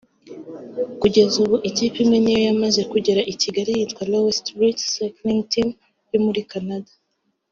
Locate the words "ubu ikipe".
1.43-1.97